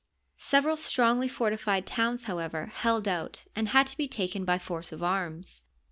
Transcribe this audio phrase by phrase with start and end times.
[0.39, 5.03] Several strongly fortified towns, however, held out and had to be taken by force of
[5.03, 5.61] arms.